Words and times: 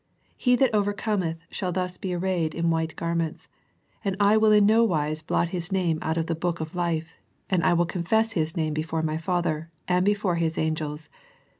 He 0.35 0.55
that 0.55 0.73
overcometh 0.73 1.37
shall 1.51 1.71
thus 1.71 1.97
be 1.99 2.15
arrayed 2.15 2.55
in 2.55 2.71
white 2.71 2.95
garments; 2.95 3.47
and 4.03 4.17
I 4.19 4.35
will 4.35 4.51
in 4.51 4.65
no 4.65 4.83
wise 4.83 5.21
blot 5.21 5.49
his 5.49 5.71
name 5.71 5.99
out 6.01 6.17
of 6.17 6.25
the 6.25 6.33
book 6.33 6.59
of 6.59 6.75
life, 6.75 7.19
and 7.51 7.63
I 7.63 7.73
will 7.73 7.85
confess 7.85 8.31
His 8.31 8.57
name 8.57 8.73
before 8.73 9.03
My 9.03 9.17
Father, 9.17 9.69
and 9.87 10.03
before 10.03 10.37
His 10.37 10.57
angels. 10.57 11.07